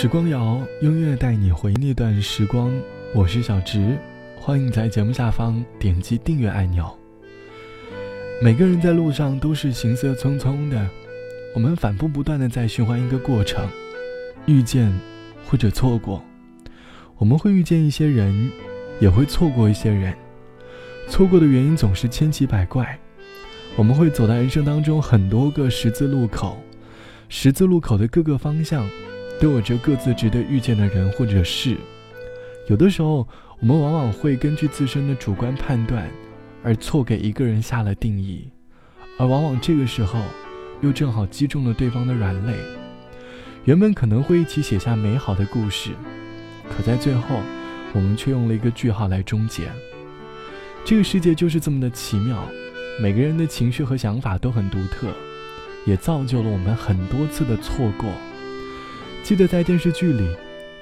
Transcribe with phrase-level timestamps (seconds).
[0.00, 2.72] 时光谣，音乐带你回那段时光。
[3.12, 3.98] 我是小直，
[4.36, 6.96] 欢迎在节目下方点击订阅按钮。
[8.40, 10.88] 每个人在路上都是行色匆匆的，
[11.52, 13.68] 我们反复不断的在循环一个过程：
[14.46, 14.96] 遇见
[15.44, 16.22] 或者错过。
[17.16, 18.52] 我们会遇见一些人，
[19.00, 20.14] 也会错过一些人。
[21.08, 22.96] 错过的原因总是千奇百怪。
[23.74, 26.56] 我们会走到人生当中很多个十字路口，
[27.28, 28.88] 十字路口的各个方向。
[29.40, 31.76] 都有着各自值得遇见的人或者事，
[32.68, 33.26] 有的时候
[33.60, 36.10] 我们往往会根据自身的主观判断，
[36.62, 38.48] 而错给一个人下了定义，
[39.18, 40.20] 而往往这个时候，
[40.80, 42.54] 又正好击中了对方的软肋。
[43.64, 45.90] 原本可能会一起写下美好的故事，
[46.68, 47.40] 可在最后，
[47.92, 49.70] 我们却用了一个句号来终结。
[50.84, 52.42] 这个世界就是这么的奇妙，
[53.00, 55.08] 每个人的情绪和想法都很独特，
[55.84, 58.10] 也造就了我们很多次的错过。
[59.28, 60.26] 记得在电视剧里，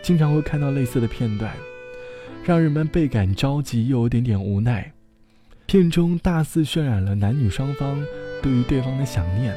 [0.00, 1.52] 经常会看到类似的片段，
[2.44, 4.92] 让人们倍感着急又有点点无奈。
[5.66, 8.00] 片中大肆渲染了男女双方
[8.40, 9.52] 对于对方的想念。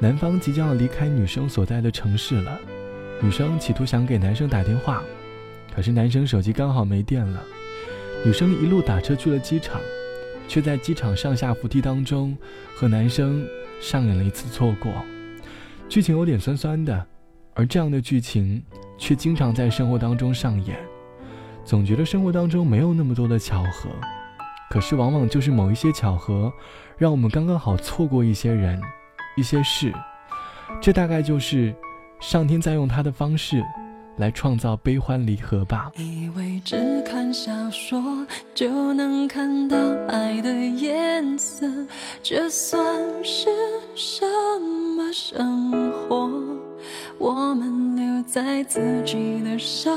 [0.00, 2.58] 男方即将要离开女生所在的城市了，
[3.20, 5.02] 女生企图想给男生打电话，
[5.74, 7.44] 可是男生手机刚好没电了。
[8.24, 9.78] 女生一路打车去了机场，
[10.48, 12.34] 却在机场上下扶梯当中
[12.76, 13.46] 和男生
[13.78, 14.90] 上演了一次错过。
[15.86, 17.06] 剧情有点酸酸的。
[17.56, 18.62] 而这样的剧情，
[18.98, 20.78] 却经常在生活当中上演。
[21.64, 23.88] 总觉得生活当中没有那么多的巧合，
[24.70, 26.52] 可是往往就是某一些巧合，
[26.96, 28.80] 让我们刚刚好错过一些人、
[29.36, 29.92] 一些事。
[30.80, 31.74] 这大概就是
[32.20, 33.64] 上天在用他的方式，
[34.18, 35.90] 来创造悲欢离合吧。
[35.96, 39.76] 以为只看小说就能看到
[40.08, 41.66] 爱的颜色，
[42.22, 42.78] 这算
[43.24, 43.48] 是
[43.94, 44.24] 什
[44.96, 45.75] 么生活？
[48.36, 49.90] 在自己的沙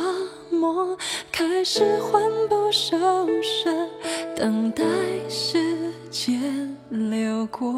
[0.49, 0.97] 漠，
[1.29, 2.97] 开始魂不守
[3.43, 3.69] 舍，
[4.33, 4.81] 等待
[5.27, 5.59] 时
[6.09, 7.69] 间流过。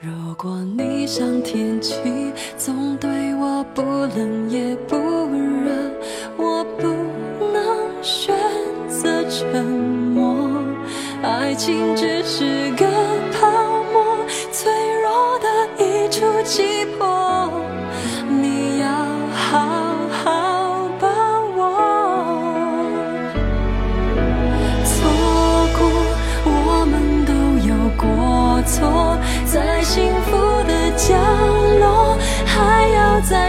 [0.00, 1.94] 如果你像天气，
[2.56, 5.70] 总对我不冷也不热，
[6.36, 6.88] 我不
[7.52, 8.34] 能选
[8.88, 10.50] 择沉默。
[11.22, 12.86] 爱情只是个
[13.38, 13.48] 泡
[13.92, 14.04] 沫，
[14.50, 17.08] 脆弱的一触即破。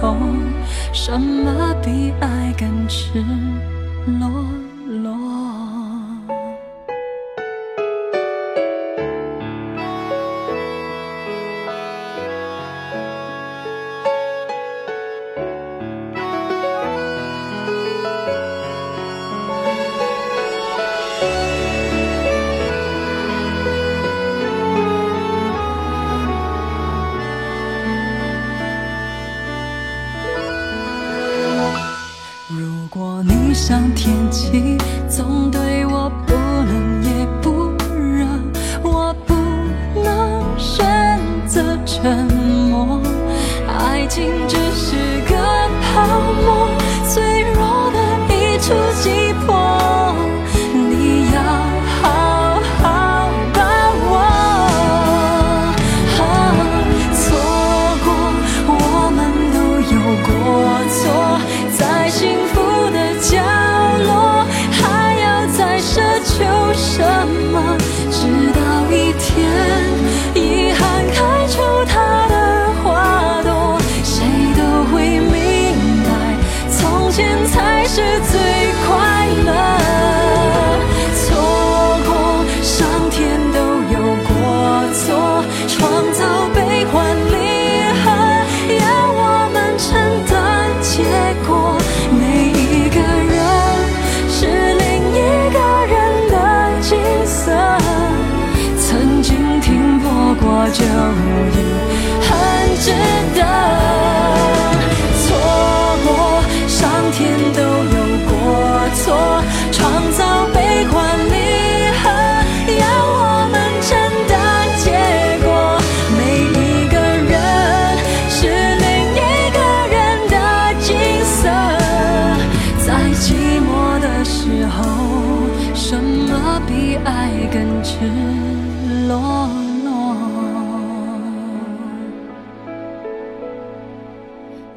[0.00, 0.16] 候，
[0.92, 3.24] 什么比爱更赤
[4.06, 4.41] 裸？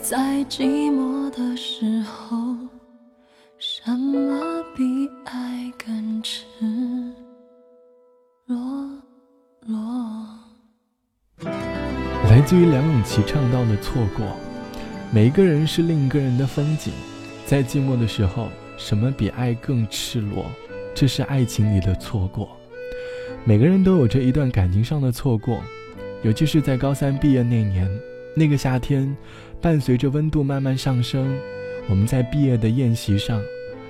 [0.07, 2.37] 在寂寞的时候，
[3.57, 4.83] 什么比
[5.25, 6.45] 爱更赤
[8.45, 8.55] 裸
[9.61, 10.27] 裸？
[12.29, 14.27] 来自于梁咏琪唱到的错过，
[15.11, 16.93] 每一个人是另一个人的风景，
[17.47, 20.45] 在寂寞的时候，什么比爱更赤裸？
[20.93, 22.55] 这是爱情里的错过。
[23.43, 25.63] 每个人都有着一段感情上的错过，
[26.21, 27.89] 尤其是在高三毕业那年，
[28.35, 29.15] 那个夏天，
[29.61, 31.35] 伴随着温度慢慢上升，
[31.87, 33.41] 我们在毕业的宴席上，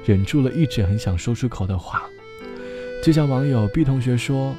[0.06, 2.04] 忍住了一直很想说出口的话。
[3.04, 4.56] 就像网友 B 同学说，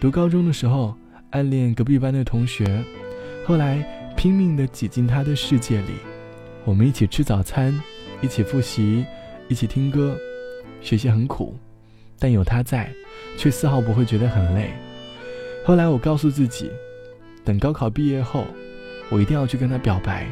[0.00, 0.94] 读高中的时候
[1.30, 2.82] 暗恋隔壁班的同学，
[3.46, 3.82] 后来
[4.16, 5.92] 拼命的挤进他的世界里，
[6.64, 7.72] 我们一起吃早餐，
[8.20, 9.04] 一起复习，
[9.48, 10.16] 一起听歌，
[10.80, 11.56] 学习很苦，
[12.18, 12.92] 但有他在。
[13.36, 14.70] 却丝毫不会觉得很累。
[15.64, 16.70] 后来我告诉自己，
[17.44, 18.44] 等高考毕业后，
[19.10, 20.26] 我一定要去跟他表白。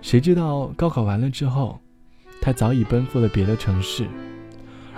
[0.00, 1.80] 谁知道高考完了之后，
[2.40, 4.06] 他早已奔赴了别的城市，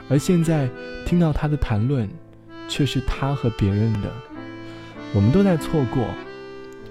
[0.08, 0.68] 而现在
[1.04, 2.08] 听到他的谈论，
[2.68, 4.10] 却是他和别人的。
[5.14, 6.06] 我们都在错过，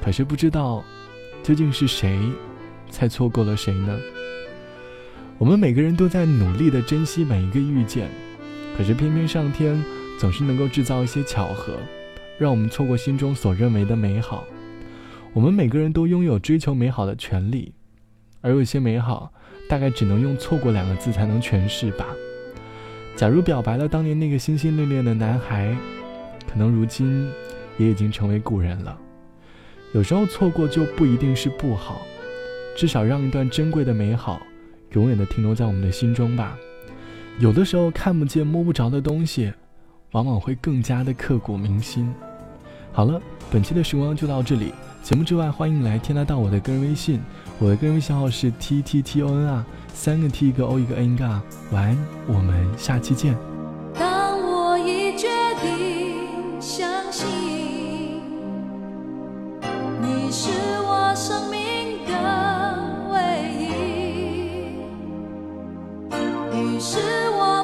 [0.04, 0.84] 可是不知道
[1.42, 2.20] 究竟是谁
[2.90, 3.98] 才错过了谁呢？
[5.38, 8.10] 我们每个人都在努力的珍惜每一个遇见，
[8.78, 9.84] 可是偏偏上天。
[10.20, 11.74] 总是能够制造一些巧合，
[12.38, 14.46] 让我们错过心中所认为的美好。
[15.34, 17.74] 我们每个人都拥有追求美好的权利，
[18.42, 19.34] 而有些美好，
[19.68, 22.06] 大概只能用“错过”两个字才能诠释吧。
[23.16, 25.76] 假如表白了当年那个心心恋恋的男孩，
[26.52, 27.28] 可能如今
[27.78, 28.96] 也已经成为故人了。
[29.94, 32.02] 有时候错过就不一定是不好，
[32.78, 34.42] 至少让一段珍贵的美好，
[34.92, 36.56] 永远的停留在我们的心中吧。
[37.40, 39.52] 有的时候看不见摸不着的东西。
[40.14, 42.14] 往往会更加的刻骨铭心。
[42.92, 43.20] 好了，
[43.52, 44.72] 本期的时光就到这里。
[45.04, 47.22] 节目之外，欢迎来添加到我的个人微信，
[47.60, 51.42] 我的个人微信号是 t t t o n 啊，三个 t 一个 o 一个 n 嘎。
[51.72, 53.38] 晚安，我们下期见。
[53.94, 55.28] 当我已决
[55.62, 57.28] 定相信
[60.02, 60.50] 你是
[60.86, 62.14] 我生命的
[63.12, 63.20] 唯
[63.60, 63.68] 一，
[66.56, 66.98] 于是
[67.32, 67.63] 我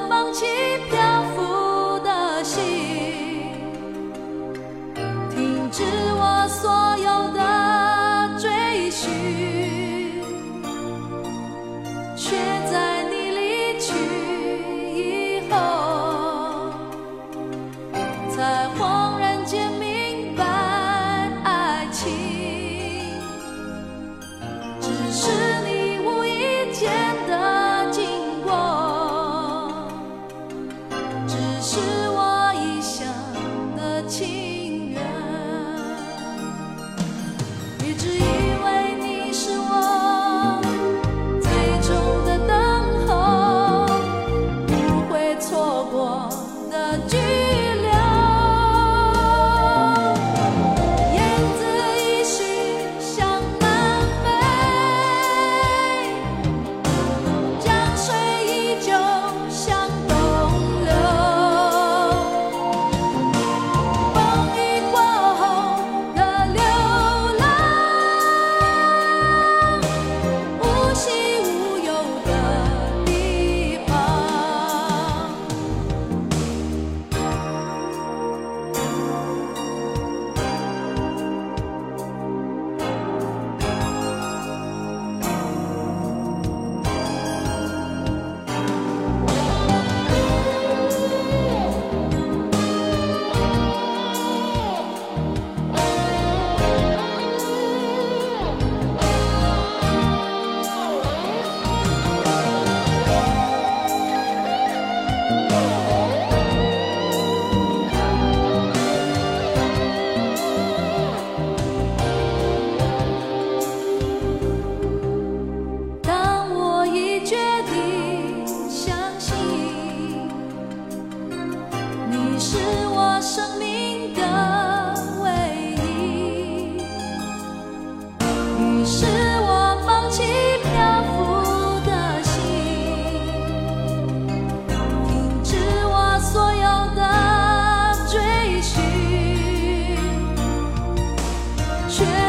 [141.90, 142.29] 却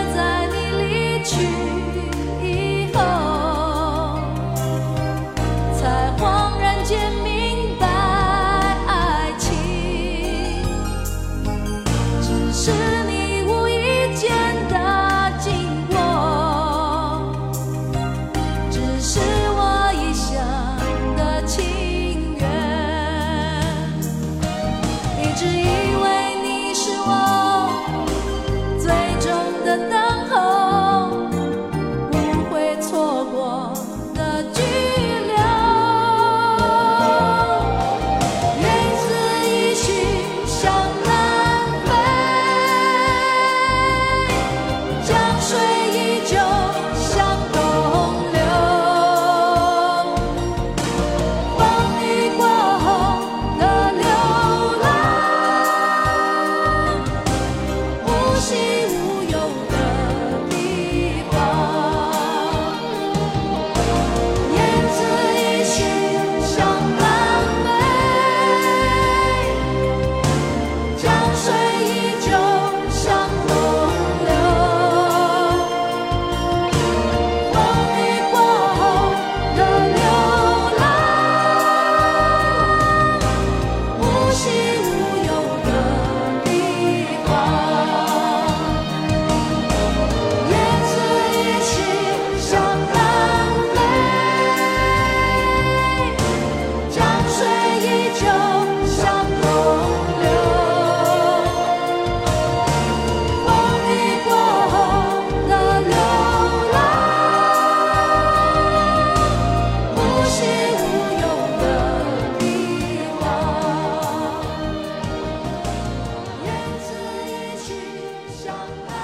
[118.50, 119.00] song.